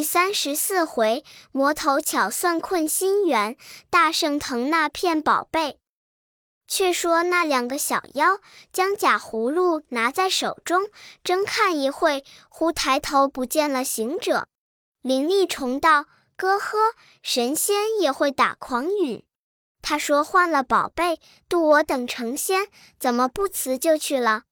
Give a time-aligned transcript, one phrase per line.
[0.00, 1.22] 第三十四回，
[1.52, 3.58] 魔头巧算困心猿，
[3.90, 5.78] 大圣腾那片宝贝。
[6.66, 8.38] 却说那两个小妖
[8.72, 10.88] 将假葫芦拿在手中，
[11.22, 14.48] 正看一会，忽抬头不见了行者。
[15.02, 16.78] 灵力虫道：“哥呵，
[17.22, 19.26] 神仙也会打诳语。
[19.82, 24.44] 他说换了宝贝，渡我等成仙，怎么不辞就去了？”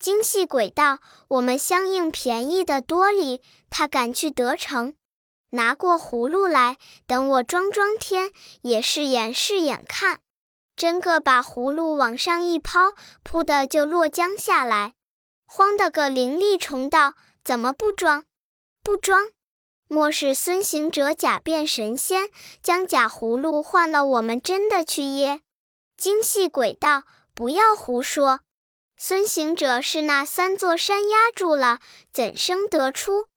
[0.00, 4.94] 精细鬼道：“我们相应便宜的多哩，他敢去得逞？
[5.50, 8.32] 拿过葫芦来，等我装装天，
[8.62, 10.20] 也是眼是眼看。”
[10.74, 14.94] 真个把葫芦往上一抛，扑的就落江下来。
[15.44, 17.12] 慌的个灵力虫道
[17.44, 18.24] ：“怎么不装？
[18.82, 19.28] 不装？
[19.86, 22.30] 莫是孙行者假变神仙，
[22.62, 25.42] 将假葫芦换了我们真的去耶？”
[25.98, 27.02] 精细鬼道
[27.34, 28.40] ：“不要胡说！
[29.02, 31.80] 孙行者是那三座山压住了，
[32.12, 33.28] 怎生得出？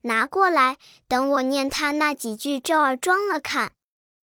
[0.00, 0.78] 拿过来，
[1.08, 3.72] 等我念他那几句咒儿，装了看。”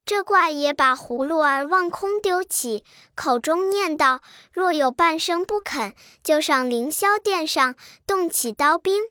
[0.05, 4.21] 这怪也把葫芦儿望空丢起，口中念道
[4.51, 7.75] ：“若有半生不肯，就上凌霄殿上
[8.07, 9.03] 动起刀兵。”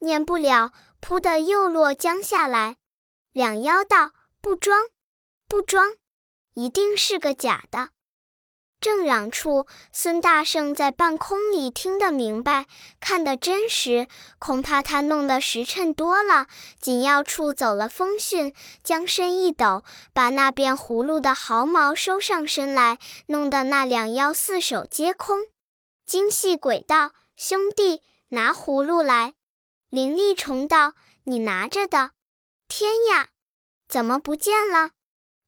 [0.00, 2.74] 念不了，扑的又落江下来。
[3.32, 4.10] 两妖道
[4.42, 4.88] ：“不装，
[5.46, 5.94] 不装，
[6.54, 7.90] 一定是个假的。”
[8.80, 12.66] 正嚷处，孙大圣在半空里听得明白，
[12.98, 16.46] 看得真实，恐怕他弄得时辰多了。
[16.80, 25.40] 紧要处走了风讯，将身一抖，把那变葫芦的毫毛收上身来，弄得那两妖四手皆空。
[26.06, 29.34] 精细鬼道：“兄弟，拿葫芦来。”
[29.90, 32.12] 灵力虫道：“你拿着的。”
[32.66, 33.28] 天呀，
[33.86, 34.92] 怎么不见了？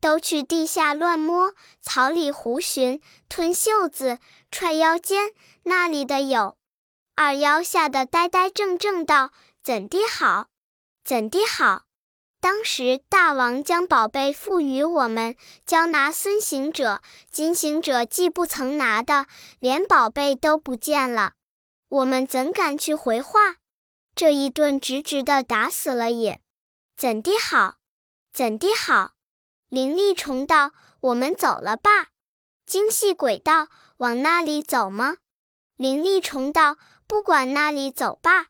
[0.03, 4.19] 都去地下乱摸，草里胡寻，吞袖子，
[4.50, 5.31] 踹腰间，
[5.62, 6.56] 那里的有？
[7.14, 9.31] 二妖吓得呆呆怔怔道
[9.62, 10.48] ：“怎的好？
[11.05, 11.84] 怎的好？”
[12.42, 17.00] 当时大王将宝贝赋予我们，交拿孙行者。
[17.31, 19.27] 金行者既不曾拿的，
[19.61, 21.34] 连宝贝都不见了，
[21.88, 23.59] 我们怎敢去回话？
[24.16, 26.41] 这一顿直直的打死了也。
[26.97, 27.77] 怎的好？
[28.32, 29.12] 怎的好？
[29.72, 32.09] 灵力虫道：“我们走了吧。”
[32.66, 35.16] 精细鬼道：“往那里走吗？”
[35.77, 36.77] 灵力虫道
[37.09, 38.49] ：“不管那里走吧。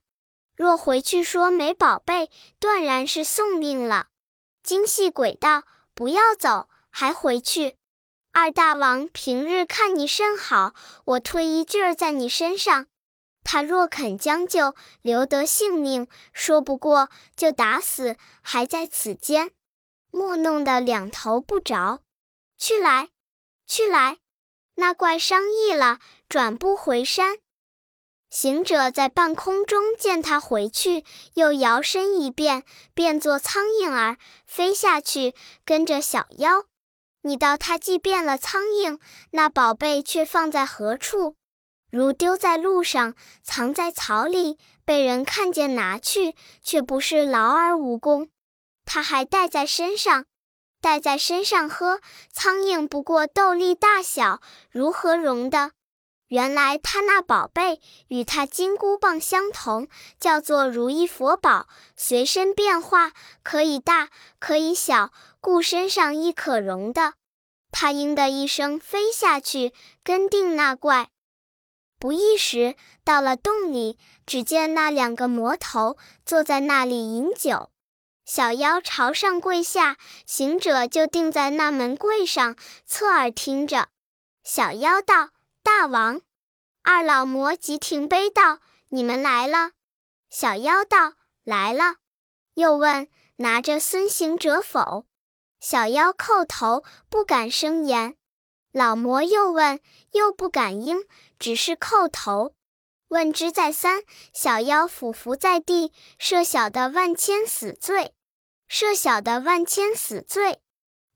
[0.56, 2.28] 若回去说没宝贝，
[2.58, 4.08] 断然是送命了。”
[4.64, 5.62] 精细鬼道
[5.94, 7.76] ：“不要走，还回去。
[8.32, 12.88] 二大王平日看你甚好，我推一句儿在你身上。
[13.44, 19.52] 他若肯将就，留得性命；说不过，就打死，还在此间。”
[20.12, 22.02] 莫弄得两头不着，
[22.58, 23.08] 去来，
[23.66, 24.18] 去来！
[24.74, 27.38] 那怪商议了，转不回山。
[28.28, 35.34] 行者在半空中见他回去，又摇身一变，变作苍蝇儿飞下去，
[35.64, 36.66] 跟着小妖。
[37.22, 41.36] 你道他既变了苍蝇，那宝贝却放在何处？
[41.90, 48.28] 如丢在路上，藏在草里，被人看见拿去，却不是劳而无功。
[48.94, 50.26] 他还带在身上，
[50.82, 52.02] 带在身上喝。
[52.30, 55.70] 苍蝇不过豆粒大小，如何容的？
[56.28, 59.88] 原来他那宝贝与他金箍棒相同，
[60.20, 65.10] 叫做如意佛宝，随身变化，可以大，可以小，
[65.40, 67.14] 故身上亦可容的。
[67.70, 69.72] 他应的一声飞下去，
[70.04, 71.08] 跟定那怪。
[71.98, 77.71] 不一时，到了洞里，只见那两个魔头坐在那里饮酒。
[78.34, 82.56] 小妖朝上跪下，行者就定在那门柜上，
[82.86, 83.90] 侧耳听着。
[84.42, 85.32] 小妖道
[85.62, 86.22] ：“大王，
[86.80, 89.72] 二老魔即停杯道：‘你们来了。’
[90.32, 91.12] 小妖道
[91.44, 91.96] ：‘来了。’
[92.56, 93.06] 又问
[93.36, 95.04] ：‘拿着孙行者否？’
[95.60, 98.16] 小妖叩头，不敢声言。
[98.72, 99.78] 老魔又问，
[100.12, 101.04] 又不敢应，
[101.38, 102.54] 只是叩头。
[103.08, 108.14] 问之再三，小妖俯伏在地，设小的万千死罪，
[108.72, 110.62] 设小的万千死罪。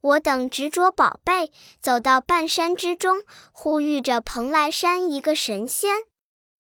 [0.03, 1.51] 我等执着宝贝，
[1.81, 5.95] 走到半山之中，呼吁着蓬莱山一个神仙。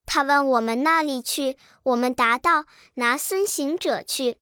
[0.06, 2.64] 他问我们那里去，我们答道：
[2.94, 4.38] 拿孙行者去。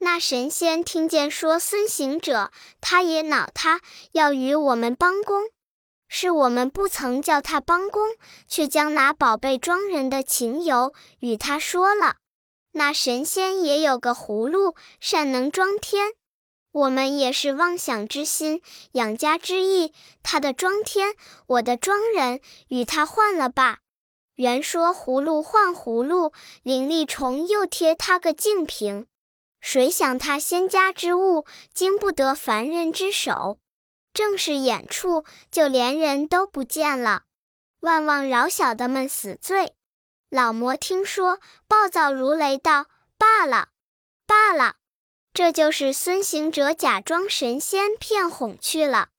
[0.00, 2.50] 那神仙听见说孙行者，
[2.80, 5.50] 他也恼他，要与我们帮工。
[6.08, 8.08] 是我们不曾叫他帮工，
[8.48, 12.16] 却将拿宝贝装人的情由与他说了。
[12.72, 16.12] 那神仙也有个葫芦，善能装天。
[16.72, 19.92] 我们也是妄想之心，养家之意。
[20.22, 21.14] 他的装天，
[21.46, 23.80] 我的装人，与他换了吧。
[24.36, 26.32] 原说葫芦换葫芦，
[26.62, 29.06] 灵力虫又贴他个净瓶。
[29.60, 31.44] 谁想他仙家之物，
[31.74, 33.58] 经不得凡人之手，
[34.14, 37.24] 正是眼处，就连人都不见了。
[37.80, 39.74] 万望饶小的们死罪。
[40.32, 42.86] 老魔听说，暴躁如雷，道
[43.18, 43.68] ：“罢了，
[44.26, 44.76] 罢了，
[45.34, 49.10] 这就是孙行者假装神仙骗哄去了。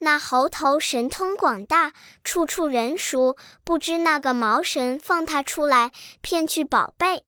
[0.00, 1.92] 那猴头神通广大，
[2.24, 7.24] 处处人熟，不知那个毛神放他出来骗去宝贝。”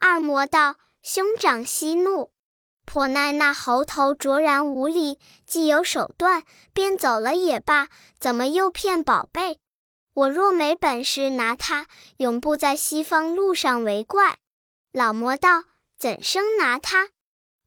[0.00, 0.74] 二魔道。
[1.02, 2.30] 兄长息怒，
[2.84, 6.42] 颇奈那猴头卓然无礼，既有手段，
[6.74, 7.88] 便走了也罢。
[8.18, 9.60] 怎么又骗宝贝？
[10.12, 11.86] 我若没本事拿他，
[12.16, 14.38] 永不在西方路上为怪。
[14.92, 15.64] 老魔道：
[15.98, 17.10] 怎生拿他？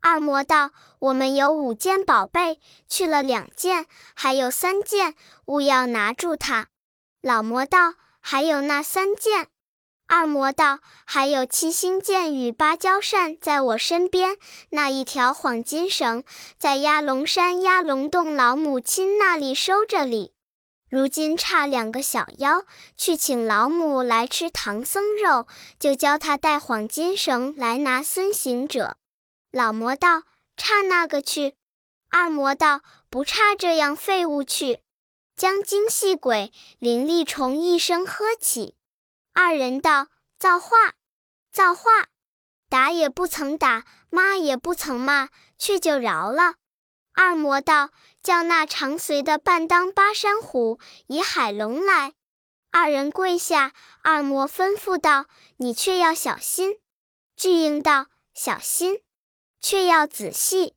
[0.01, 2.59] 二魔道：我们有五件宝贝，
[2.89, 6.67] 去了两件，还有三件，勿要拿住他。
[7.21, 9.47] 老魔道：还有那三件。
[10.05, 14.37] 二魔道：“还有七星剑与芭蕉扇在我身边，
[14.69, 16.23] 那一条黄金绳
[16.59, 20.32] 在压龙山压龙洞老母亲那里收着哩。
[20.93, 25.47] 如今差两个小妖去请老母来吃唐僧肉，
[25.79, 28.97] 就教他带黄金绳来拿孙行者。”
[29.49, 30.21] 老魔道
[30.55, 31.55] ：“差那个去。”
[32.11, 34.81] 二魔道：“不差这样废物去。”
[35.35, 38.75] 将精细鬼灵力虫一声喝起。
[39.33, 40.93] 二人道：“造化，
[41.51, 42.05] 造化！
[42.69, 46.53] 打也不曾打，骂也不曾骂，却就饶了。”
[47.13, 47.91] 二魔道
[48.23, 52.13] ：“叫那长随的半当巴山虎以海龙来。”
[52.71, 55.27] 二人跪下，二魔吩咐道
[55.57, 56.79] ：“你却要小心。”
[57.37, 59.01] 巨婴道：“小心，
[59.61, 60.75] 却要仔细。”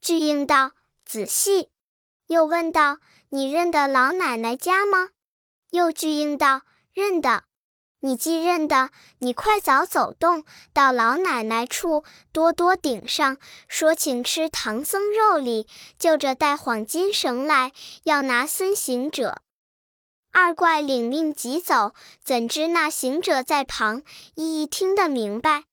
[0.00, 0.72] 巨婴道
[1.04, 1.70] ：“仔细。”
[2.28, 2.98] 又问道
[3.28, 5.10] ：“你认得老奶奶家吗？”
[5.70, 6.62] 又巨婴道
[6.94, 7.44] ：“认得。”
[8.04, 8.90] 你既认得，
[9.20, 15.66] 你快早走动到老奶奶处，多多顶上，说请吃唐僧肉里，
[15.98, 17.72] 就着带黄金绳来，
[18.02, 19.40] 要拿孙行者。
[20.32, 24.02] 二怪领命急走，怎知那行者在旁，
[24.34, 25.64] 一一听得明白。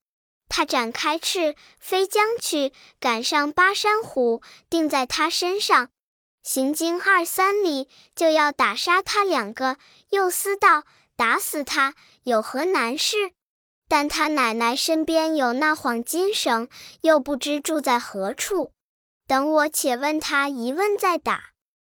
[0.48, 4.40] 他展开翅飞将去，赶上巴山虎，
[4.70, 5.90] 定在他身上，
[6.42, 9.76] 行经二三里，就要打杀他两个。
[10.08, 10.84] 又思道。
[11.14, 13.16] 打死他有何难事？
[13.88, 16.68] 但他奶奶身边有那黄金绳，
[17.00, 18.72] 又不知住在何处。
[19.26, 21.52] 等我且问他一问再打。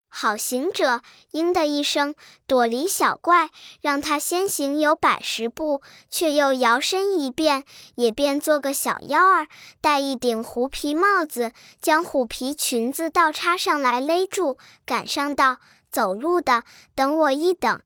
[0.08, 2.14] 好行者，应的一声，
[2.46, 3.50] 躲离小怪，
[3.80, 7.64] 让他先行有百十步，却又摇身一变，
[7.96, 9.48] 也变做个小妖儿，
[9.80, 14.56] 戴一顶狐皮帽子，将虎皮裙子倒插上来勒住，
[14.86, 15.58] 赶上道
[15.90, 16.62] ：“走路的，
[16.94, 17.82] 等我一等。”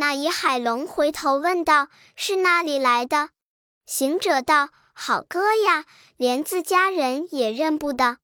[0.00, 3.28] 那以海龙回头问道：“是哪里来的？”
[3.84, 5.84] 行者道：“好哥呀，
[6.16, 8.16] 连自家人也认不得。”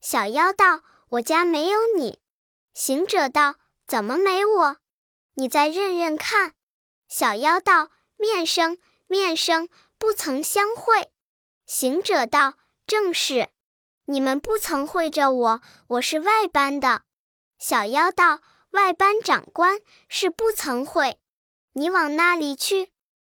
[0.00, 2.20] 小妖道：“我家没有你。”
[2.72, 3.56] 行者道
[3.88, 4.76] ：“怎么没我？
[5.34, 6.52] 你再认认看。”
[7.10, 8.78] 小妖道：“面生，
[9.08, 9.68] 面生，
[9.98, 11.10] 不曾相会。”
[11.66, 12.54] 行者道
[12.86, 13.48] ：“正是，
[14.04, 17.02] 你们不曾会着我，我是外班的。”
[17.58, 18.42] 小妖道。
[18.76, 21.18] 外班长官是不曾会，
[21.72, 22.90] 你往那里去？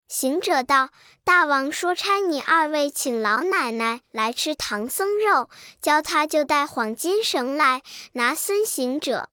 [0.09, 0.89] 行者道
[1.23, 5.49] ：“大王说差你二位请老奶奶来吃唐僧肉，
[5.81, 9.29] 教他就带黄金绳来拿孙行者。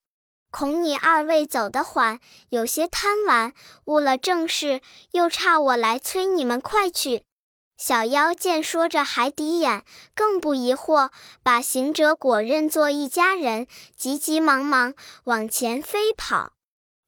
[0.52, 2.20] 恐你二位走得缓，
[2.50, 3.52] 有些贪玩，
[3.86, 7.24] 误了正事，又差我来催你们快去。”
[7.76, 11.10] 小妖见说着还抵眼，更不疑惑，
[11.42, 16.54] 把行者果认作一家人，急急忙忙往前飞跑，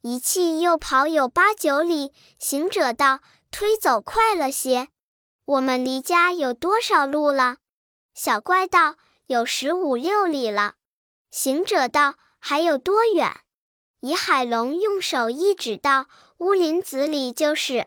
[0.03, 2.13] 一气又跑有八九里。
[2.39, 3.21] 行者道
[3.51, 4.89] ：“推走快了些，
[5.47, 7.57] 我们离家有多少路了？”
[8.15, 8.97] 小怪道
[9.27, 10.75] ：“有十五六里了。”
[11.33, 13.41] 行者道：“还有多远？”
[14.01, 16.09] 以海龙用手一指道
[16.39, 17.87] ：“乌林子里就是。”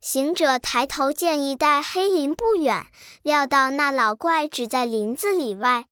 [0.00, 2.86] 行者抬头见一带黑林不远，
[3.22, 5.86] 料到那老怪只在林子里外，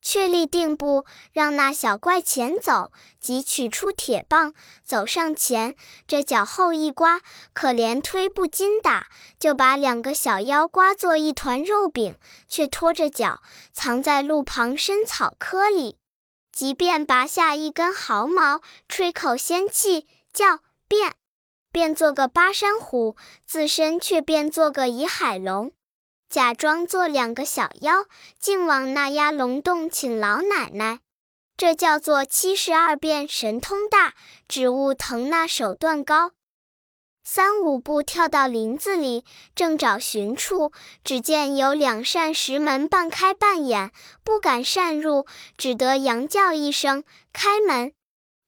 [0.00, 5.74] 却立定步，让那小怪前走，即取出铁棒，走上前，
[6.06, 7.20] 这脚后一刮，
[7.52, 9.08] 可怜推不筋打，
[9.40, 12.14] 就把两个小妖刮作一团肉饼，
[12.46, 15.96] 却拖着脚藏在路旁深草窠里，
[16.52, 21.16] 即便拔下一根毫毛，吹口仙气，叫变。
[21.76, 25.72] 变做个巴山虎，自身却变做个以海龙，
[26.26, 28.06] 假装做两个小妖，
[28.38, 31.00] 竟往那压龙洞请老奶奶。
[31.54, 34.14] 这叫做七十二变神通大，
[34.48, 36.32] 只悟腾那手段高。
[37.22, 40.72] 三五步跳到林子里，正找寻处，
[41.04, 43.92] 只见有两扇石门半开半掩，
[44.24, 45.26] 不敢擅入，
[45.58, 47.04] 只得羊叫一声
[47.34, 47.92] ：“开门，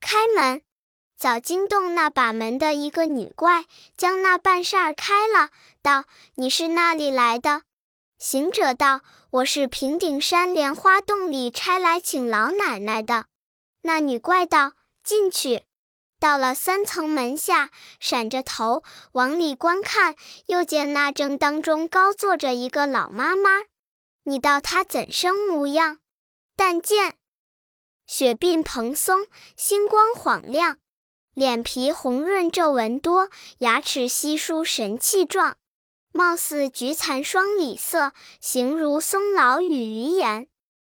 [0.00, 0.62] 开门！”
[1.18, 3.64] 早惊动那把门的一个女怪，
[3.96, 5.50] 将那半扇开了，
[5.82, 6.04] 道
[6.36, 7.62] ：“你是那里来的？”
[8.20, 13.26] 行者道：“我是平顶山莲花洞里差来请老奶奶的。”
[13.82, 15.64] 那女怪道：“进去。”
[16.20, 20.14] 到了三层门下，闪着头往里观看，
[20.46, 23.62] 又见那正当中高坐着一个老妈妈。
[24.22, 25.98] 你道她怎生模样？
[26.54, 27.16] 但见
[28.06, 30.78] 雪鬓蓬松，星光晃亮，
[31.38, 35.56] 脸皮红润，皱纹多，牙齿稀疏，神气壮，
[36.10, 40.48] 貌似菊残霜里色，形如松老与鱼颜。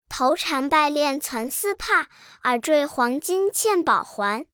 [0.10, 2.08] 头缠拜链攒丝帕，
[2.44, 4.48] 耳坠黄金嵌宝环。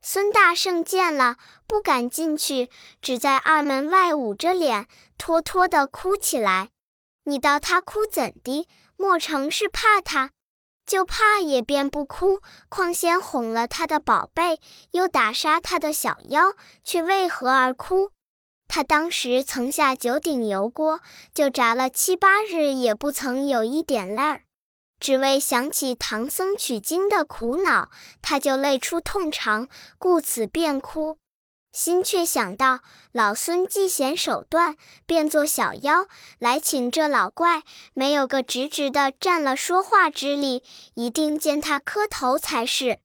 [0.00, 2.70] 孙大圣见了，不敢进去，
[3.02, 6.70] 只在二门外捂着脸，拖拖的哭起来。
[7.24, 8.66] 你道他哭怎的？
[8.96, 10.30] 莫成是怕他？
[10.86, 12.40] 就怕也便不哭。
[12.68, 14.60] 况先哄了他的宝贝，
[14.90, 18.10] 又打杀他的小妖，却为何而哭？
[18.66, 21.00] 他当时曾下九鼎油锅，
[21.34, 24.42] 就炸了七八日，也不曾有一点泪儿。
[25.00, 27.90] 只为想起唐僧取经的苦恼，
[28.22, 31.18] 他就泪出痛肠，故此便哭。
[31.74, 34.76] 心却想到老孙既显手段，
[35.06, 36.06] 变作小妖
[36.38, 37.64] 来请这老怪，
[37.94, 40.62] 没有个直直的占了说话之力，
[40.94, 43.00] 一定见他磕头才是。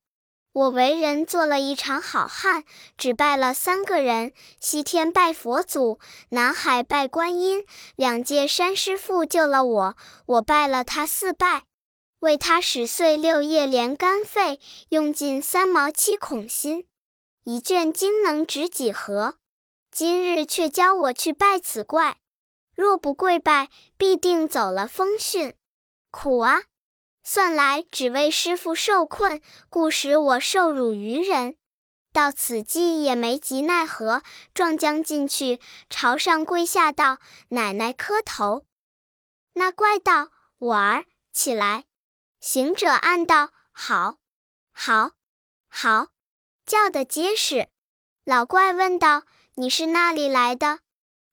[0.52, 2.62] 我为人做了一场好汉，
[2.96, 5.98] 只拜了三个人：西天拜佛祖，
[6.28, 7.64] 南海拜观音，
[7.96, 9.96] 两界山师傅救了我，
[10.26, 11.64] 我拜了他四拜。
[12.20, 14.60] 为他使碎六叶连肝肺，
[14.90, 16.84] 用尽三毛七孔心，
[17.44, 19.38] 一卷经能值几何？
[19.90, 22.18] 今日却教我去拜此怪，
[22.74, 25.54] 若不跪拜，必定走了风讯。
[26.10, 26.62] 苦啊！
[27.22, 31.56] 算来只为师傅受困，故使我受辱于人。
[32.12, 37.18] 到此际也没及奈何，撞将进去，朝上跪下道
[37.50, 38.64] ：“奶奶磕头。”
[39.54, 41.84] 那怪道：“我儿起来。”
[42.40, 44.16] 行者暗道：“好，
[44.72, 45.12] 好，
[45.68, 46.08] 好，
[46.70, 47.66] 叫得结实。”
[48.24, 49.24] 老怪问道
[49.56, 50.78] ：“你是那里来的？”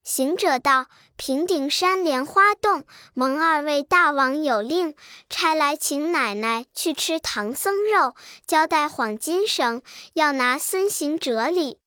[0.03, 4.95] 行者道：“平顶山莲花洞，蒙二位大王有令，
[5.29, 8.15] 差来请奶奶去吃唐僧肉，
[8.47, 11.79] 交代黄金绳，要拿孙行者礼。”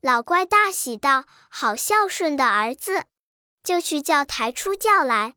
[0.00, 3.04] 老怪大喜道：“好孝顺的儿子，
[3.62, 5.34] 就去叫抬出轿来。”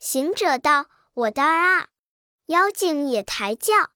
[0.00, 1.88] 行者道：“我的儿啊！”
[2.46, 3.90] 妖精也抬轿，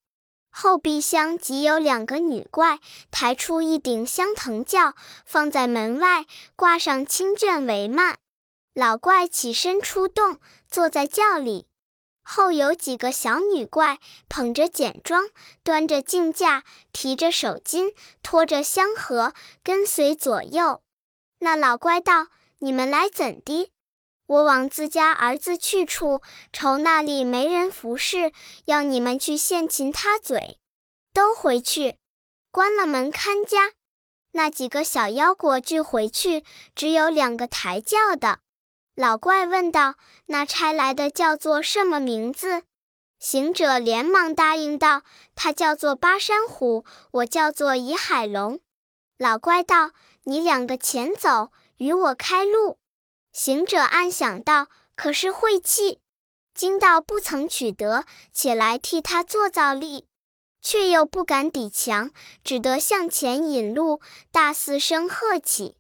[0.51, 6.27] 后壁厢即有两个女怪抬出一顶香藤轿，放在门外，
[6.57, 8.17] 挂上青绢帷幔。
[8.75, 10.39] 老怪起身出洞，
[10.69, 11.67] 坐在轿里。
[12.23, 15.29] 后有几个小女怪捧着简装，
[15.63, 20.83] 端着镜架，提着手巾，拖着香盒，跟随左右。
[21.39, 22.27] 那老怪道
[22.61, 23.73] ：“你们来怎的？”
[24.29, 26.21] 我往自家儿子去处，
[26.53, 28.33] 愁那里没人服侍，
[28.67, 30.59] 要你们去献擒他嘴。
[31.15, 31.97] 都回去，
[32.51, 33.73] 关了门看家。
[34.33, 36.45] 那几个小妖果俱回去，
[36.75, 38.41] 只有两个抬轿的。
[38.95, 39.95] 老怪问道
[40.27, 42.65] ：“那差来的叫做什么名字？”
[43.19, 45.03] 行者连忙答应道
[45.35, 48.61] ：“他叫做巴山虎，我叫做倚海龙。”
[49.17, 49.93] 老怪道
[50.25, 52.79] ：“你两个前走，与我开路。”
[53.39, 54.67] 行者暗想道
[54.97, 56.01] ：“可是晦气，
[56.55, 60.09] 今道不曾取得，且来替他做造力，
[60.61, 62.11] 却又不敢抵强，
[62.43, 64.01] 只得向前引路，
[64.33, 65.77] 大肆声喝起。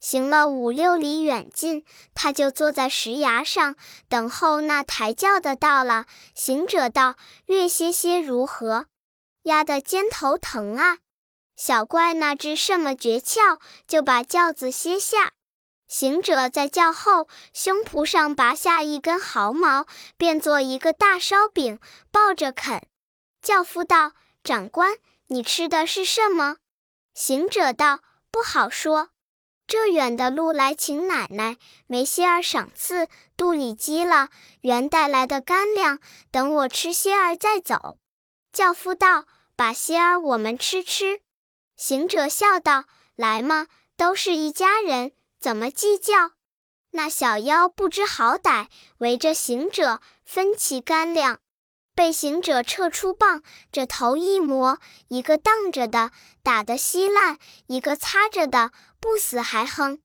[0.00, 3.76] 行了五六里远近，他就坐在石崖上
[4.08, 6.06] 等候那抬轿的到了。
[6.34, 8.86] 行者道：略歇歇如何？
[9.42, 11.00] 压得肩头疼啊！
[11.54, 15.32] 小怪那知什么诀窍，就把轿子歇下。”
[15.92, 21.78] 行者在轿后胸脯上拔下一根毫毛，变作一个大烧饼，
[22.10, 22.80] 抱着啃。
[23.42, 24.96] 轿夫道：“长官，
[25.26, 26.56] 你吃的是什么？”
[27.12, 28.00] 行者道
[28.32, 29.10] ：“不好说。
[29.66, 34.30] 这远的路来请奶奶，没些儿赏赐，肚里饥了，
[34.62, 35.98] 原带来的干粮，
[36.30, 37.98] 等我吃些儿再走。”
[38.50, 41.20] 轿夫道：“把些儿我们吃吃。”
[41.76, 42.84] 行者笑道
[43.14, 43.66] ：“来嘛，
[43.98, 46.30] 都是一家人。”怎么计较？
[46.92, 48.68] 那小妖不知好歹，
[48.98, 51.40] 围着行者分其干粮，
[51.96, 56.12] 被行者撤出棒，这头一磨，一个荡着的
[56.44, 58.70] 打得稀烂；一个擦着的
[59.00, 59.98] 不死还哼。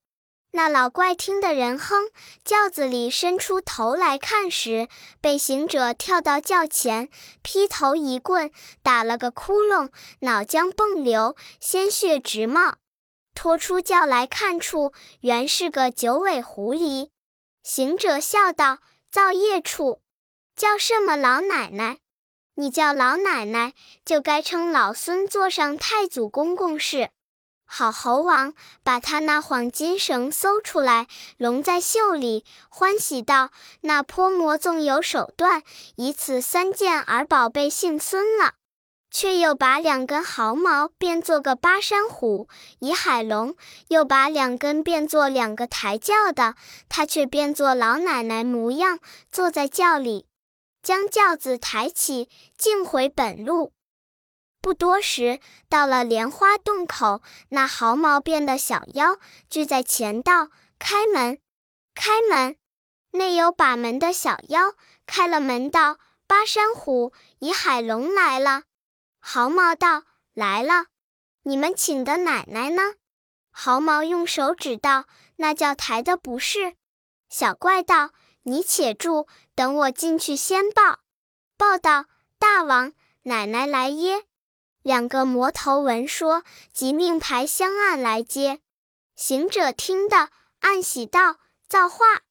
[0.53, 2.09] 那老怪听得人哼，
[2.43, 4.87] 轿子里伸出头来看时，
[5.21, 7.09] 被行者跳到轿前，
[7.43, 8.51] 劈头一棍
[8.81, 9.91] 打了个窟窿，
[10.21, 12.77] 脑浆迸流，鲜血直冒。
[13.37, 17.11] 拖出轿来看处，原是个九尾狐狸。
[17.61, 18.79] 行者笑道
[19.11, 20.01] ：“造业处，
[20.55, 21.99] 叫什么老奶奶？
[22.55, 27.11] 你叫老奶奶，就该称老孙坐上太祖公公事。”
[27.63, 33.51] 好猴王把他那黄金绳搜出来，拢在袖里，欢喜道
[33.81, 35.61] ：“那泼魔纵有手段，
[35.97, 38.55] 以此三件儿宝贝姓孙了。”
[39.09, 42.47] 却又把两根毫毛变做个巴山虎，
[42.79, 43.53] 以海龙；
[43.87, 46.55] 又把两根变作两个抬轿的，
[46.89, 48.99] 他却变作老奶奶模样，
[49.31, 50.27] 坐在轿里，
[50.83, 53.73] 将轿子抬起，径回本路。
[54.61, 59.17] 不多时，到了莲花洞口，那毫毛变的小妖
[59.49, 61.39] 聚在前道：“开门，
[61.95, 62.57] 开门！”
[63.11, 64.73] 内有把门的小妖
[65.05, 65.97] 开了门道
[66.27, 68.63] ：“巴山虎，以海龙来了。”
[69.29, 70.03] 毫毛道
[70.33, 70.85] ：“来了。”
[71.43, 72.93] 你们请的奶奶呢？
[73.51, 75.03] 毫毛用手指道
[75.35, 76.77] ：“那叫抬的不是。”
[77.27, 78.11] 小怪道
[78.43, 80.99] ：“你且住，等我进去先报。”
[81.57, 82.05] 报道
[82.39, 82.93] ：“大王，
[83.23, 84.23] 奶奶来耶。”
[84.81, 88.61] 两个魔头闻说，即命牌香案来接。
[89.17, 90.29] 行者听得，
[90.59, 91.35] 暗喜道
[91.67, 92.21] ：“造化，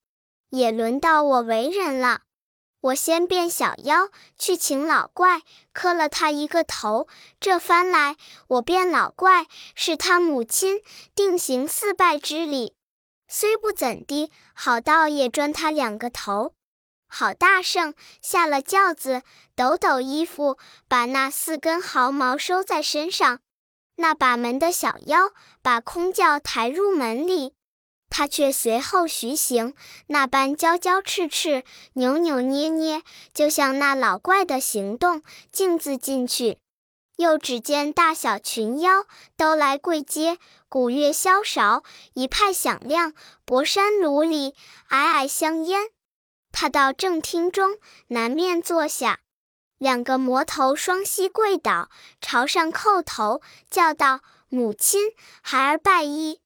[0.48, 2.22] 也轮到我为人了。
[2.86, 7.08] 我先变小妖去请老怪，磕了他一个头。
[7.40, 8.16] 这番来，
[8.46, 10.80] 我变老怪是他母亲，
[11.14, 12.76] 定行四拜之礼。
[13.26, 16.54] 虽不怎地，好道也专他两个头。”
[17.08, 19.22] 好大圣下了轿子，
[19.56, 23.40] 抖抖衣服，把那四根毫毛收在身上。
[23.96, 25.30] 那把门的小妖
[25.62, 27.54] 把空轿抬入门里，
[28.08, 29.74] 他却随后徐行，
[30.06, 33.02] 那般娇娇赤赤，扭扭捏捏，
[33.34, 35.22] 就像那老怪的行动，
[35.52, 36.58] 径自进去。
[37.16, 39.06] 又只见大小群妖
[39.38, 40.38] 都来跪接，
[40.68, 43.14] 鼓乐萧韶，一派响亮，
[43.46, 44.54] 博山炉里，
[44.90, 45.88] 霭霭香烟。
[46.52, 49.20] 他到正厅中南面坐下，
[49.78, 51.88] 两个魔头双膝跪倒，
[52.20, 53.40] 朝上叩头，
[53.70, 56.40] 叫道：“母亲，孩儿拜衣。”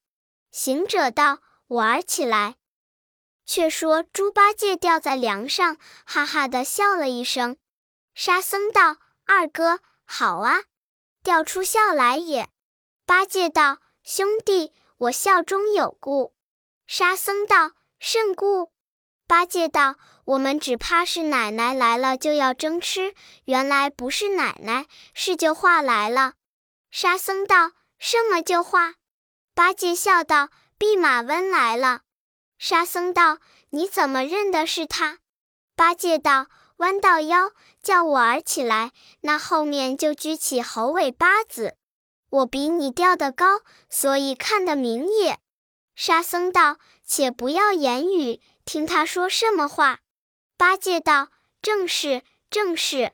[0.51, 1.39] 行者道
[1.71, 2.55] ：“玩儿起来。”
[3.45, 7.57] 却说猪八戒吊在梁上，哈哈的笑了一声。
[8.13, 10.63] 沙僧道：“二哥好啊，
[11.23, 12.47] 吊出笑来也。”
[13.05, 16.33] 八戒道：“兄弟，我笑中有故。”
[16.87, 18.71] 沙僧道：“甚故？”
[19.27, 23.13] 八戒道：“我们只怕是奶奶来了就要争吃，
[23.45, 26.33] 原来不是奶奶，是救化来了。”
[26.91, 28.95] 沙僧道：“什么救化？”
[29.55, 30.49] 八戒笑道
[30.81, 32.01] ：“弼马温来了。”
[32.57, 33.37] 沙僧道
[33.69, 35.19] ：“你怎么认得是他？”
[35.77, 37.51] 八戒道：“弯到腰，
[37.83, 41.77] 叫我儿起来，那后面就举起猴尾巴子。
[42.31, 45.37] 我比你吊得高，所以看得明也。”
[45.93, 49.99] 沙僧道：“且不要言语。”听他说什么话？
[50.57, 51.27] 八戒道
[51.61, 53.11] ：“正是，正是。”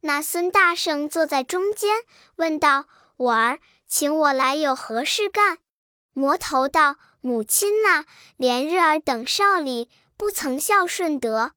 [0.00, 1.94] 那孙大圣坐在中间，
[2.36, 2.86] 问道
[3.18, 5.58] ：“我儿，请我来有何事干？”
[6.20, 8.04] 魔头道：“母亲呐，
[8.36, 11.52] 连日儿等少礼，不曾孝顺得。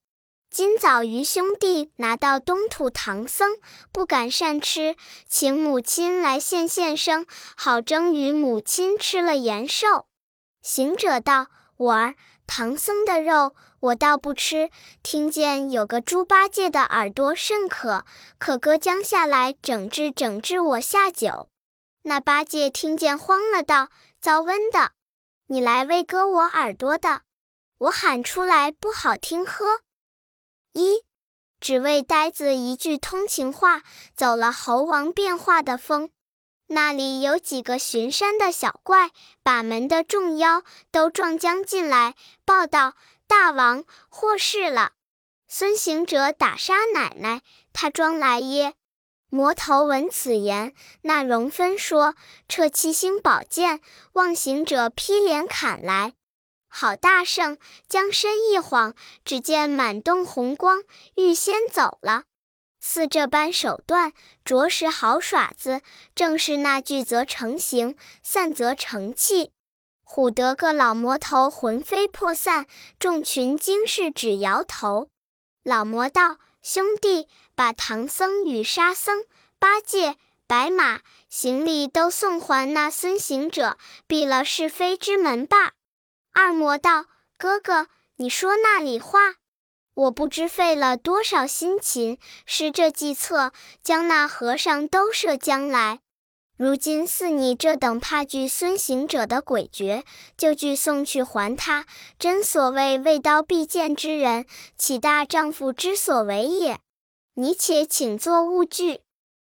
[0.49, 3.57] 今早余兄弟拿到东土唐僧，
[3.91, 4.95] 不敢善吃，
[5.27, 7.25] 请母亲来献献生，
[7.57, 10.05] 好争与母亲吃了延寿。”
[10.63, 12.15] 行者道：“我儿。”
[12.47, 14.69] 唐僧的肉我倒不吃，
[15.01, 18.05] 听见有个猪八戒的耳朵甚可，
[18.37, 21.49] 可割将下来整治整治我下酒。
[22.03, 23.87] 那八戒听见慌了，道
[24.23, 24.93] ：“遭瘟的，
[25.47, 27.23] 你来喂割我耳朵的，
[27.77, 29.81] 我喊出来不好听呵。”
[30.71, 31.03] 一
[31.59, 33.83] 只为呆子一句通情话，
[34.15, 36.09] 走了猴王变化的风。
[36.67, 39.11] 那里有几个巡山的小怪，
[39.43, 42.95] 把门的众妖都撞将进来，报道
[43.27, 44.93] ：“大王祸事了！
[45.49, 47.41] 孙行者打杀奶奶，
[47.73, 48.75] 他装来耶？”
[49.33, 52.13] 魔头闻此言，那容分说
[52.47, 56.13] ：“撤七星宝剑，望行者劈脸砍来。”
[56.69, 57.57] 好大圣
[57.89, 58.93] 将身一晃，
[59.25, 60.83] 只见满洞红光，
[61.15, 62.25] 预先走了。
[62.79, 64.13] 似这般手段，
[64.45, 65.81] 着实好耍子。
[66.13, 69.51] 正是那聚则成形，散则成气。
[70.05, 72.67] 唬得个老魔头魂飞魄散，
[72.99, 75.09] 众群惊士只摇头。
[75.63, 79.25] 老魔道：“兄弟，把唐僧与沙僧、
[79.59, 85.73] 八戒、白马、行李都送还那孙行者，闭了是非之门罢。
[86.31, 87.05] 二魔道
[87.37, 89.35] ：“哥哥，你说那里话？
[89.95, 93.51] 我不知费了多少辛勤，施这计策，
[93.83, 95.99] 将那和尚都摄将来。
[96.57, 100.03] 如今似你这等怕惧孙行者的诡谲，
[100.35, 101.85] 就具送去还他，
[102.17, 104.45] 真所谓未刀必剑之人，
[104.77, 106.79] 岂大丈夫之所为也？
[107.35, 109.01] 你且请坐，勿惧。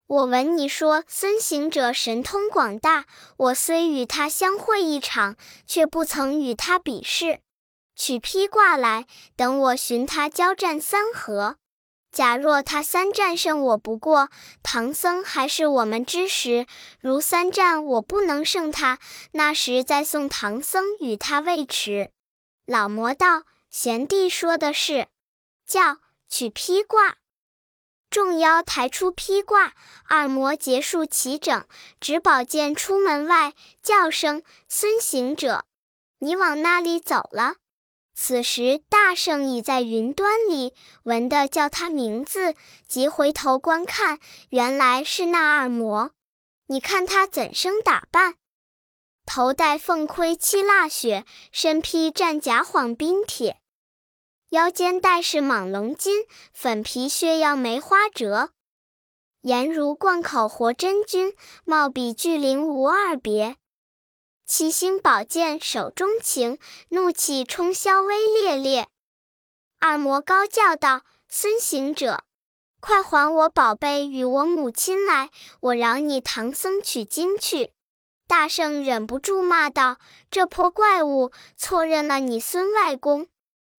[0.08, 7.42] 我闻你说孙行者神通广大，我虽与他相会一场，却不曾与他比试。
[7.96, 11.58] 取披挂来，等我寻他交战三合。
[12.10, 14.30] 假若他三战胜我不过，
[14.62, 16.66] 唐僧还是我们之时；
[17.00, 19.00] 如三战我不能胜他，
[19.32, 22.12] 那时再送唐僧与他未迟。
[22.66, 25.08] 老魔道：贤弟说的是，
[25.66, 25.98] 叫
[26.30, 27.18] 取披挂。
[28.14, 29.74] 众妖抬出披挂，
[30.08, 31.66] 二魔结束齐整，
[32.00, 35.66] 执宝剑出门外，叫声：“孙行者，
[36.20, 37.56] 你往那里走了？”
[38.14, 42.54] 此时大圣已在云端里，闻得叫他名字，
[42.88, 46.12] 即回头观看，原来是那二魔。
[46.68, 48.36] 你看他怎生打扮？
[49.26, 53.63] 头戴凤盔七蜡雪，身披战甲晃冰铁。
[54.54, 58.52] 腰间带是蟒龙金，粉皮靴要梅花折，
[59.42, 61.34] 颜如贯口活真君，
[61.66, 63.56] 貌比巨灵无二别。
[64.46, 68.88] 七星宝剑手中擎，怒气冲霄威烈烈。
[69.80, 72.24] 二魔高叫道：“孙行者，
[72.80, 75.32] 快还我宝贝与我母亲来！
[75.62, 77.72] 我饶你唐僧取经去。”
[78.30, 79.98] 大圣忍不住骂道
[80.30, 83.28] ：“这泼怪物，错认了你孙外公！”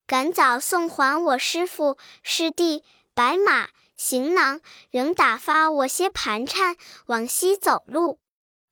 [0.07, 8.19] 赶早送还我师傅师弟，白马行囊，仍打发我些盘缠往西走路。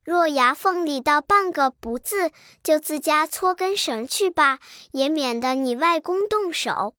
[0.05, 4.59] 若牙缝里到半个不字，就自家搓根绳去吧，
[4.91, 6.93] 也免得你外公动手。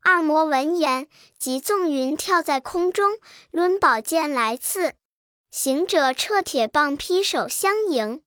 [0.00, 1.06] 二魔闻言，
[1.38, 3.18] 即纵云跳在空中，
[3.50, 4.94] 抡宝剑来刺。
[5.50, 8.22] 行者掣铁棒劈手相迎，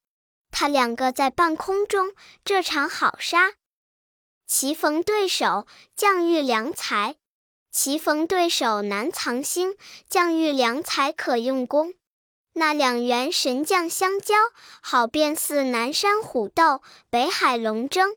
[0.52, 2.14] 他两个在半空中，
[2.46, 3.54] 这场好杀。
[4.48, 7.16] 棋逢对手，将遇良才；
[7.70, 9.76] 棋逢对手难藏心，
[10.08, 11.94] 将遇良才可用功。
[12.54, 14.36] 那两员神将相交，
[14.82, 18.16] 好便似南山虎斗，北海龙争。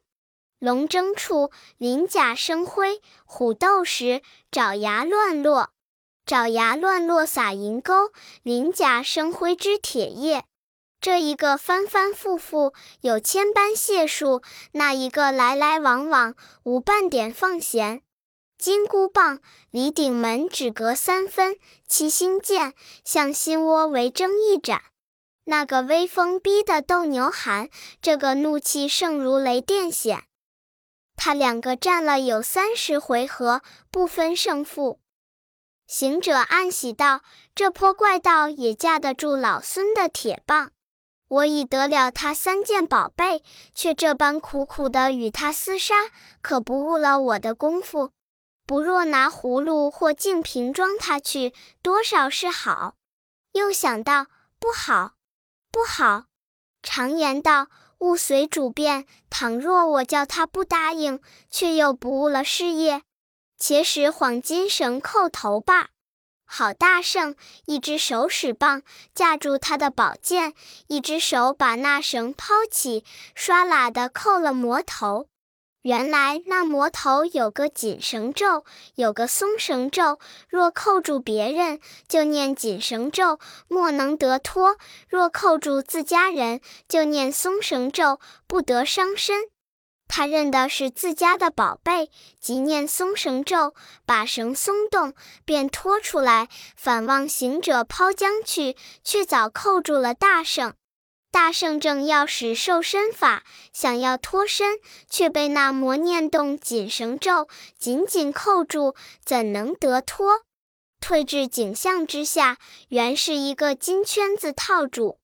[0.61, 5.71] 龙争处，鳞甲生辉；虎斗时，爪牙乱落。
[6.25, 8.13] 爪牙乱落撒银钩，
[8.45, 10.45] 鳞甲生辉之铁叶。
[11.01, 18.03] 这一个翻翻覆覆有千般解数，那一个来来往往无半点放闲。
[18.59, 21.57] 金箍棒离顶门只隔三分，
[21.89, 24.83] 七星剑向心窝为争一斩。
[25.45, 27.71] 那个威风逼得斗牛寒，
[28.03, 30.25] 这个怒气胜如雷电显。
[31.17, 35.01] 他两个战了有三十回合，不分胜负。
[35.87, 37.23] 行者暗喜道
[37.55, 40.73] ：“这泼怪道也架得住老孙的铁棒。”
[41.31, 45.95] 我已得了他三件宝贝，却这般苦苦的与他厮杀，
[46.43, 48.11] 可不误了我的功夫。
[48.67, 52.95] 不若拿葫芦或净瓶装他去，多少是好。
[53.53, 54.27] 又想到
[54.59, 55.13] 不好，
[55.71, 56.25] 不好。
[56.83, 59.07] 常言道，物随主变。
[59.29, 63.03] 倘若我叫他不答应，却又不误了事业，
[63.57, 65.91] 且使黄金绳扣头罢。
[66.53, 67.37] 好大圣，
[67.67, 68.83] 一只手使棒
[69.15, 70.53] 架住他的宝剑，
[70.89, 73.05] 一只手把那绳抛起，
[73.37, 75.29] 唰啦的扣了魔头。
[75.83, 78.65] 原来那魔头有个紧绳咒，
[78.97, 80.19] 有个松绳咒。
[80.49, 84.75] 若扣住别人，就念紧绳咒，莫能得脱；
[85.09, 89.45] 若扣住自家人，就念松绳咒，不得伤身。
[90.13, 100.75] 他认的是自家的宝贝，即念松绳咒，把绳松动，便拖出来，反望行者抛将去，却早扣住了大圣。
[101.31, 107.47] 大圣正要使瘦身法，想要脱身，却被那魔念动紧绳咒，
[107.79, 110.41] 紧紧扣住，怎能得脱？
[111.01, 115.20] 退至景象之下，原是一个金圈子套住。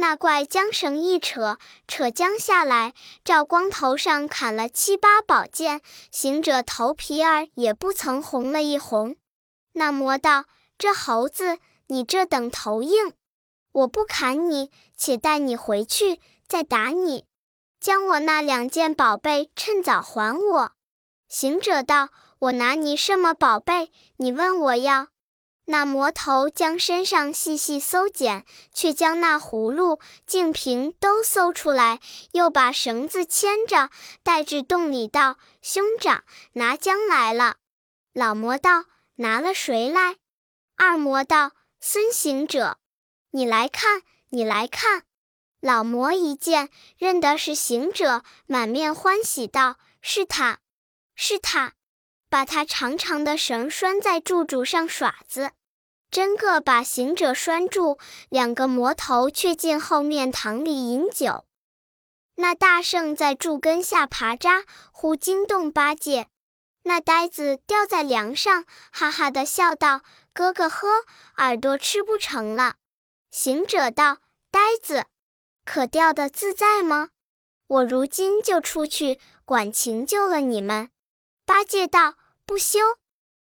[0.00, 9.16] 那怪将绳一扯，扯将下来，照光头上砍了七八宝剑，行者头皮儿也不曾红了一红。
[9.74, 10.46] 那魔道
[10.78, 11.58] ：“这猴子，
[11.88, 13.12] 你这等头硬，
[13.72, 17.26] 我不砍你，且带你回去，再打你。
[17.78, 20.72] 将我那两件宝贝趁早还我。”
[21.28, 22.08] 行者道
[22.40, 23.92] ：“我拿你什么宝贝？
[24.16, 25.08] 你问我要？”
[25.70, 32.00] 那魔头将身上细细搜检，却将那葫芦、净瓶都搜出来，
[32.32, 33.88] 又把绳子牵着
[34.24, 37.58] 带至洞里，道：“兄长，拿浆来了。”
[38.12, 38.86] 老魔道
[39.22, 40.16] ：“拿了谁来？”
[40.76, 42.78] 二魔道：“孙行者，
[43.30, 45.04] 你来看，你来看。”
[45.62, 50.58] 老魔一见，认得是行者，满面欢喜道：“是他，
[51.14, 51.74] 是他！”
[52.28, 55.52] 把他长长的绳拴在柱柱上耍子。
[56.10, 61.44] 真个把行者拴住，两个魔头却进后面堂里饮酒。
[62.34, 66.26] 那大圣在柱根下爬扎，忽惊动八戒。
[66.82, 70.00] 那呆子吊在梁上，哈哈的笑道
[70.32, 71.04] ：“哥哥呵，
[71.36, 72.76] 耳朵吃不成了。”
[73.30, 74.18] 行者道
[74.50, 75.04] ：“呆子，
[75.64, 77.10] 可吊得自在吗？
[77.66, 80.90] 我如今就出去管情救了你们。”
[81.44, 82.14] 八戒道
[82.46, 82.80] ：“不休，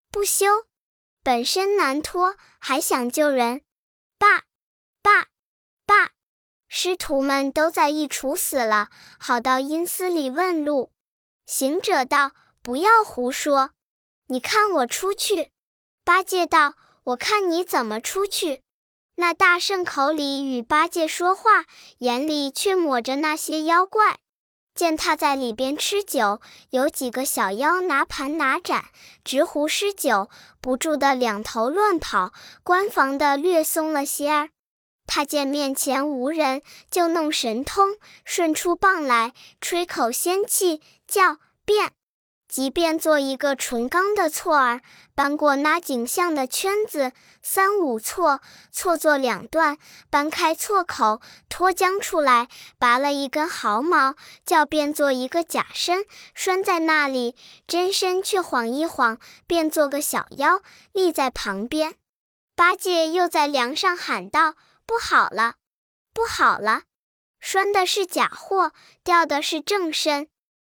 [0.09, 0.65] 不休。”
[1.25, 3.63] 本身难脱，还想救人，
[4.19, 4.43] 爸，
[5.01, 5.29] 爸，
[5.83, 6.11] 爸！
[6.67, 10.91] 师徒们都在一处死了，好到阴司里问路。
[11.47, 13.71] 行者道：“不要胡说，
[14.27, 15.51] 你看我出去。”
[16.05, 18.61] 八戒道：“我看你怎么出去。”
[19.17, 21.65] 那大圣口里与八戒说话，
[21.97, 24.19] 眼里却抹着那些妖怪。
[24.75, 28.85] 见他在里边吃酒，有几个小妖拿盘拿盏，
[29.23, 34.49] 直呼诗酒，不住的两头乱跑，关房的略松了些儿。
[35.07, 36.61] 他见面前无人，
[36.91, 41.94] 就弄神通，顺出棒来，吹口仙气，叫变。
[42.55, 44.79] 即便做一个纯钢的错儿，
[45.13, 48.39] 搬过那景象的圈子，三五错，
[48.71, 49.77] 错作两段，
[50.09, 52.47] 搬开错口，脱缰出来，
[52.79, 54.15] 拔了一根毫毛，
[54.45, 57.35] 叫变做一个假身，拴在那里，
[57.67, 60.61] 真身却晃一晃，变做个小妖，
[60.93, 61.95] 立在旁边。
[62.55, 64.53] 八戒又在梁上喊道
[64.87, 65.55] ：“不好了，
[66.13, 66.83] 不好了，
[67.41, 68.71] 拴的是假货，
[69.03, 70.29] 掉的是正身。”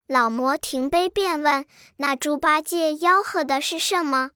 [0.09, 1.67] 老魔停杯便问
[1.99, 4.31] ：“那猪八戒吆喝的是什么？”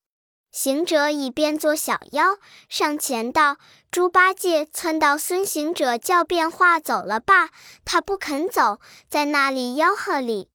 [0.52, 2.36] 行者已变作小妖，
[2.68, 3.56] 上前道
[3.90, 7.48] ：“猪八戒窜到孙行者叫变化走了罢，
[7.86, 10.50] 他不肯走，在那里吆喝里。”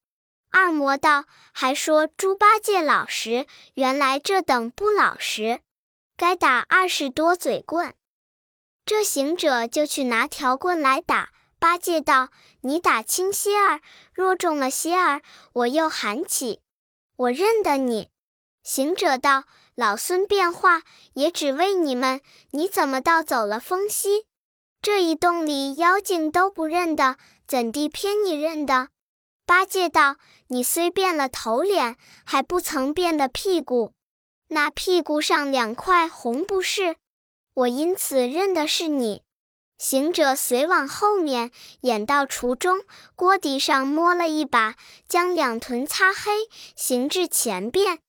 [0.51, 5.61] 二魔道：“还说猪八戒老实，原来这等不老实，
[6.15, 7.95] 该打二十多嘴棍。”
[8.85, 11.31] 这行者就去拿条棍来打。
[11.59, 12.29] 八戒道
[12.61, 13.81] ：“你打轻些儿，
[14.13, 15.21] 若中了些儿，
[15.53, 16.61] 我又喊起。
[17.15, 18.09] 我认得你。”
[18.63, 24.25] 行者道：“老孙变化也只为你们，你怎么倒走了风息？
[24.81, 27.17] 这一洞里妖精都不认得，
[27.47, 28.89] 怎地偏你认得？”
[29.47, 30.17] 八戒道
[30.47, 33.93] ：“你虽变了头脸，还不曾变的屁股，
[34.49, 36.97] 那屁股上两块红布是，
[37.53, 39.23] 我因此认的是你。”
[39.77, 42.81] 行者随往后面，演到橱中，
[43.15, 44.75] 锅底上摸了一把，
[45.07, 46.31] 将两臀擦黑，
[46.75, 47.99] 行至前边。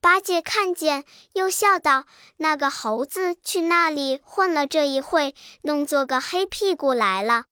[0.00, 1.04] 八戒看见，
[1.34, 2.06] 又笑道
[2.38, 7.44] ：“那个猴子去那里混了这一会，弄作个黑屁股来了。”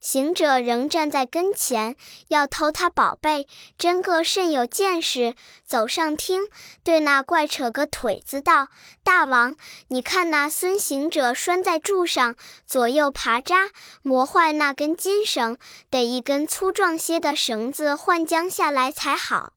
[0.00, 1.94] 行者仍站在跟前，
[2.28, 5.34] 要偷他宝贝，真个甚有见识。
[5.64, 6.48] 走上厅，
[6.82, 8.68] 对那怪扯个腿子道
[9.04, 9.54] ：“大王，
[9.88, 12.34] 你看那孙行者拴在柱上，
[12.66, 13.68] 左右爬扎，
[14.02, 15.58] 磨坏那根金绳，
[15.90, 19.52] 得一根粗壮些的绳子换将下来才好。”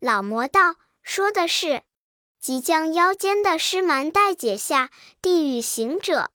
[0.00, 1.82] 老魔道：“说的是。”
[2.40, 4.88] 即将腰间的湿蛮带解下，
[5.20, 6.30] 递与行者。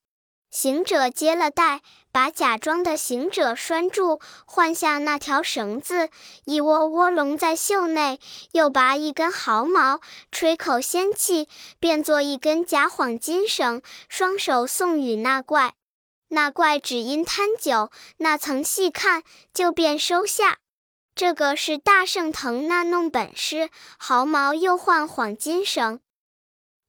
[0.56, 1.82] 行者接了带，
[2.14, 6.10] 把假装的行者拴住，换下那条绳子，
[6.46, 8.22] 一窝窝拢在袖内，
[8.54, 10.00] 又拔一根毫毛，
[10.32, 15.74] 吹口仙气，变作一根假幌金绳，双手送与那怪。
[16.30, 20.60] 那怪只因贪酒，那曾细看，就便收下。
[21.14, 26.00] 这个是大圣腾那弄本事，毫毛又换幌金绳。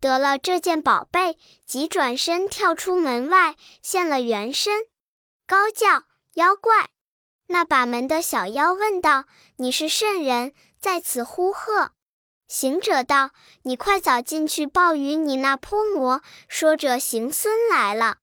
[0.00, 4.84] 得了这件宝贝，即转身跳出门外，现了原身，
[5.46, 6.04] 高叫
[6.34, 6.90] ：“妖怪！”
[7.48, 9.24] 那把门的小妖问道
[9.56, 11.92] ：“你是甚人，在此呼喝？”
[12.48, 13.30] 行者道
[13.62, 18.18] ：“你快早进去报与你那泼魔，说者行孙来了。”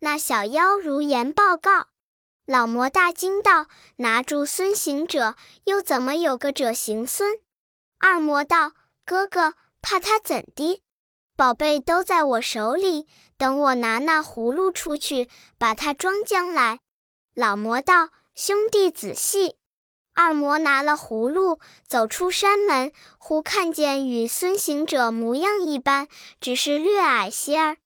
[0.00, 1.88] 那小妖如言报告。
[2.44, 7.38] 老魔大惊道：“拿住孙行者，又怎么有个者行孙？”
[8.00, 8.72] 二魔道
[9.06, 10.82] ：“哥哥，怕他怎的？”
[11.34, 13.06] 宝贝都在我手里，
[13.38, 16.80] 等我拿那葫芦出去，把它装将来。
[17.34, 19.56] 老魔道：“兄弟仔细，
[20.14, 27.78] 二魔拿了葫芦，走出山门，忽看见与孙行者模样一般，只是略矮些儿，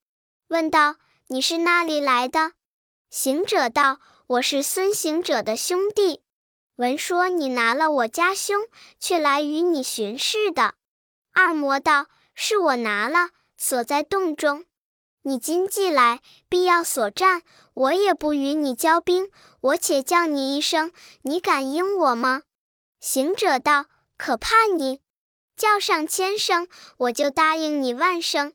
[0.48, 0.96] 问道
[1.28, 2.52] ：“你是哪里来的？”
[3.08, 6.20] 行者道：“我是孙行者的兄弟，
[6.74, 8.62] 闻说你拿了我家兄，
[8.98, 10.74] 却来与你巡视的。”
[11.32, 12.06] 二魔道
[12.36, 14.66] ：“是我拿了，锁在洞中。
[15.22, 17.42] 你今既来，必要所战，
[17.74, 19.30] 我也不与你交兵。
[19.60, 22.42] 我且叫你一声，你敢应我吗？”
[23.00, 25.00] 行者道：“可怕你！
[25.56, 26.68] 叫上千声，
[26.98, 28.52] 我就答应你万声。”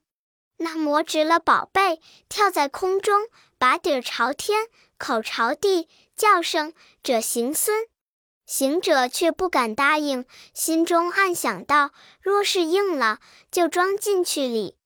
[0.58, 3.28] 那魔执了宝贝，跳在空中。
[3.58, 4.67] 把底儿朝天，
[4.98, 7.86] 口朝地，叫声“者行孙”，
[8.45, 14.77] 行者却不敢答应，心中暗想道：“若是应了，就装进去里。”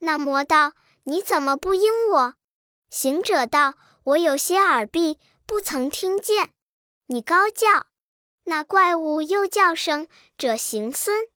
[0.00, 0.72] 那魔道
[1.04, 2.34] ：“你怎么不应我？”
[2.90, 6.50] 行者道：“我有些耳闭，不曾听见。”
[7.10, 7.86] 你高叫，
[8.44, 10.06] 那怪物又叫声
[10.38, 11.26] “者行孙”。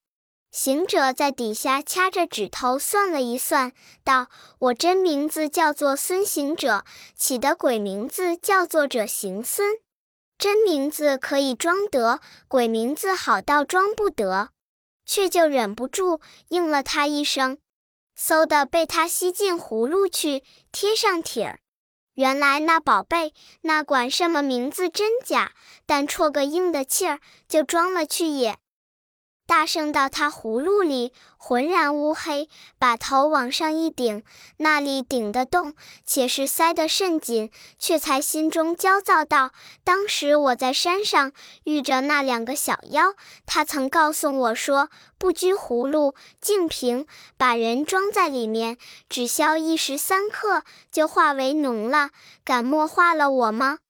[0.53, 3.73] 行者在底下掐着指头算了一算，
[4.05, 4.29] 道
[4.61, 6.85] ：“我真名字叫做孙行者，
[7.17, 9.79] 起的鬼名字叫做者行孙。
[10.43, 14.49] 真名字可以装得，鬼名字好到装不得，
[15.07, 17.59] 却就忍不住应了他一声，
[18.19, 21.61] 嗖的被他吸进葫芦去，贴上帖儿。
[22.15, 25.53] 原来那宝贝，那管什么名字真假，
[25.87, 28.59] 但戳个硬的气儿，就装了去也。”
[29.47, 31.13] 大圣到他葫芦里，
[31.45, 34.23] 浑然乌黑，把头往上一顶，
[34.59, 35.75] 那里顶得动，
[36.07, 37.51] 且是塞得甚紧，
[37.81, 39.51] 却才心中焦躁道
[39.83, 41.33] ：“当时我在山上
[41.65, 48.79] 遇着那两个小妖，他曾告诉我说，不拘葫芦，净瓶，把人装在里面，
[49.09, 52.11] 只消一时三刻，就化为脓了。
[52.45, 53.81] 敢莫化了我吗？”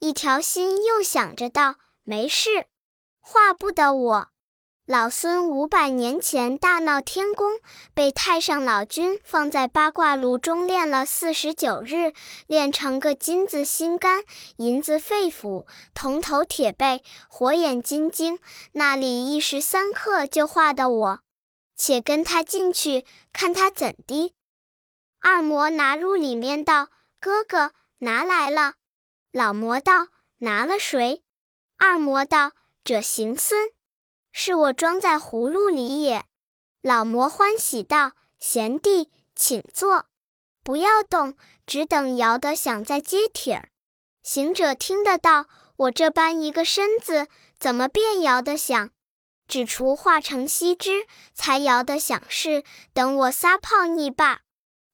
[0.00, 2.64] 一条心又想着道：“没事，
[3.20, 4.28] 化不得我。”
[4.86, 7.58] 老孙五百年前大闹天宫，
[7.94, 12.12] 被太上老君放在八卦炉中炼了四十九日，
[12.46, 14.22] 炼成个金子心肝、
[14.58, 18.38] 银子肺腑、铜头铁背、火眼金睛，
[18.72, 21.20] 那里一时三刻就化的我。
[21.74, 24.34] 且跟他进去，看他怎的。
[25.22, 28.74] 二魔拿入里面道：“哥哥拿来了。”
[29.32, 30.08] 老魔道
[30.40, 31.22] ：“拿了谁？”
[31.78, 32.52] 二魔道
[32.84, 33.70] ：“者行孙。”
[34.36, 36.24] 是我装在葫芦里也。
[36.82, 40.06] 老魔欢喜道：“贤弟，请坐，
[40.64, 43.68] 不要动，只等摇得响再接帖儿。”
[44.24, 47.28] 行者听得到，我这般一个身子，
[47.60, 48.90] 怎么便摇得响？
[49.46, 52.64] 只除化成锡枝，才摇得响是。
[52.92, 54.40] 等我撒泡泥罢。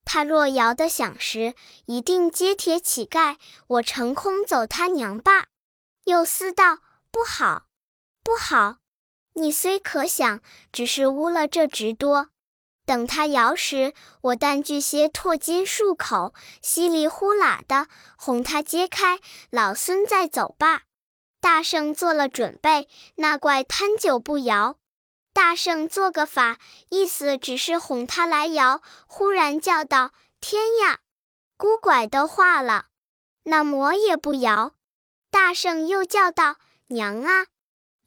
[0.05, 5.47] 他若摇得响时，一定接铁乞丐，我成空走他娘罢。
[6.03, 7.63] 又思道：不好，
[8.23, 8.80] 不好。
[9.33, 10.41] 你虽可想，
[10.71, 12.29] 只是污了这直多。
[12.85, 20.83] 等他摇时，我但锯些唾金漱口，稀里呼啦的哄他揭开，老孙再走罢。
[21.39, 24.77] 大圣做了准备，那怪贪酒不摇。
[25.33, 26.57] 大圣做个法，
[26.89, 28.81] 意思只是哄他来摇。
[29.07, 30.99] 忽然叫道：“天呀，
[31.55, 32.87] 孤拐都化了，
[33.43, 34.73] 那魔也不摇。”
[35.31, 36.57] 大圣又叫道
[36.89, 37.45] ：“娘啊！”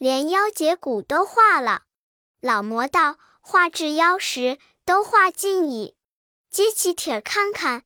[0.04, 1.84] 连腰节骨都化了，
[2.42, 5.96] 老魔道化至腰时都化尽矣。
[6.50, 7.84] 接起帖看看，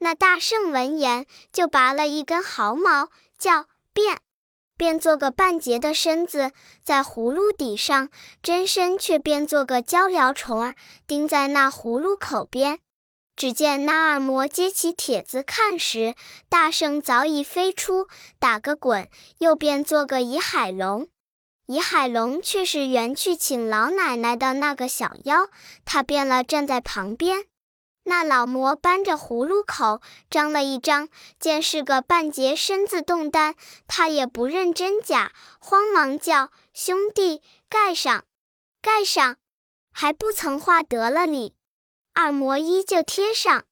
[0.00, 3.64] 那大圣闻言就拔了一根毫毛，叫
[3.94, 4.20] 变，
[4.76, 6.52] 变做个半截的身子，
[6.84, 8.10] 在葫芦底上，
[8.42, 10.74] 真身却变做个鹪鹩虫儿，
[11.06, 12.80] 钉在那葫芦口边。
[13.34, 16.14] 只见那二魔接起帖子看时，
[16.50, 18.06] 大圣早已飞出，
[18.38, 21.08] 打个滚，又变做个乙海龙。
[21.66, 25.48] 乙海龙却是原去请老奶奶的那个小妖，
[25.84, 27.46] 他变了站在旁边。
[28.04, 33.54] 那老魔扳着葫芦口张了一张，见是个半截身子动丹，
[33.86, 38.24] 他也不认真假，慌忙叫兄弟盖上，
[38.80, 39.36] 盖上，
[39.92, 41.54] 还不曾画得了哩。
[42.12, 43.64] 二魔依旧贴上。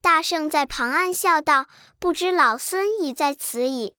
[0.00, 1.66] 大圣在旁暗笑道
[2.00, 3.94] ：“不知老孙已在此矣。”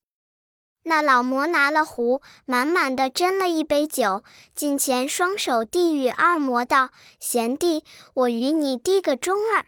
[0.86, 6.90] 那老魔拿了壶，满满的斟了一杯酒，近前双手递与二魔道
[7.20, 9.66] ：“贤弟，我与你递个盅儿。”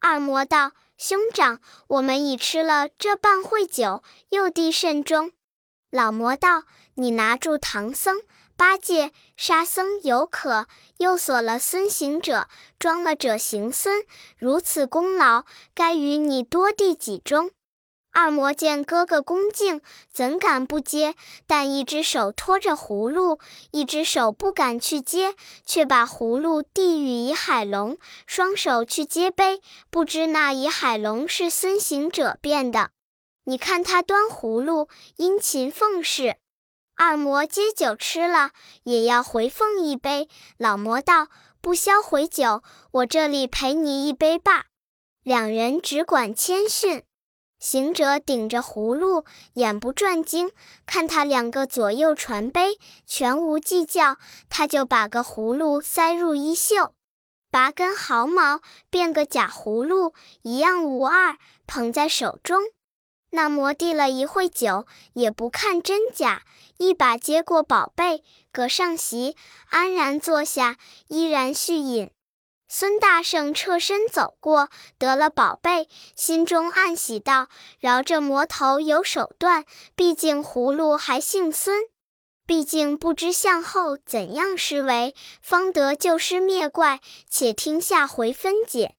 [0.00, 5.30] 二魔道：“兄长，我们已吃了这半会酒，又递甚重？”
[5.90, 6.64] 老魔道
[6.94, 8.20] ：“你拿住唐僧、
[8.56, 10.66] 八戒、沙僧有可，
[10.98, 14.02] 又锁了孙行者，装了者行孙，
[14.36, 17.50] 如此功劳，该与你多递几盅。”
[18.20, 19.80] 二魔见哥哥恭敬，
[20.12, 21.14] 怎敢不接？
[21.46, 23.38] 但一只手托着葫芦，
[23.70, 27.96] 一只手不敢去接，却把葫芦递与倚海龙，
[28.26, 29.60] 双手去接杯。
[29.88, 32.90] 不知那倚海龙是孙行者变的。
[33.44, 36.38] 你看他端葫芦，殷勤奉侍。
[36.96, 38.50] 二魔接酒吃了，
[38.82, 40.28] 也要回奉一杯。
[40.56, 41.28] 老魔道
[41.62, 44.64] ：“不消回酒，我这里陪你一杯罢。”
[45.22, 47.04] 两人只管谦逊。
[47.58, 50.50] 行者顶着葫芦，眼不转睛，
[50.86, 54.16] 看他两个左右传杯，全无计较，
[54.48, 56.94] 他就把个葫芦塞入衣袖，
[57.50, 61.36] 拔根毫毛，变个假葫芦，一样无二，
[61.66, 62.62] 捧在手中。
[63.30, 66.44] 那魔递了一会酒，也不看真假，
[66.78, 69.36] 一把接过宝贝，搁上席，
[69.68, 70.78] 安然坐下，
[71.08, 72.10] 依然续饮。
[72.70, 77.48] 孙大圣侧身走过，得了宝贝，心中暗喜道
[77.80, 79.64] ：“饶这魔头有手段，
[79.96, 81.84] 毕竟葫芦还姓孙，
[82.46, 87.00] 毕竟不知向后怎样施为，方得救师灭怪。
[87.30, 88.96] 且听下回分解。”